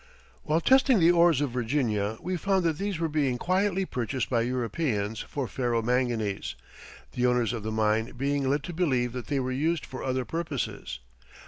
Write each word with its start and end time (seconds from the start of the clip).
While 0.41 0.61
testing 0.61 0.99
the 0.99 1.11
ores 1.11 1.41
of 1.41 1.51
Virginia 1.51 2.17
we 2.21 2.35
found 2.35 2.65
that 2.65 2.79
these 2.79 2.97
were 2.97 3.07
being 3.07 3.37
quietly 3.37 3.85
purchased 3.85 4.31
by 4.31 4.41
Europeans 4.41 5.19
for 5.19 5.47
ferro 5.47 5.83
manganese, 5.83 6.55
the 7.11 7.27
owners 7.27 7.53
of 7.53 7.61
the 7.61 7.71
mine 7.71 8.13
being 8.17 8.49
led 8.49 8.63
to 8.63 8.73
believe 8.73 9.11
that 9.13 9.27
they 9.27 9.39
were 9.39 9.51
used 9.51 9.85
for 9.85 10.01
other 10.03 10.25
purposes. 10.25 10.97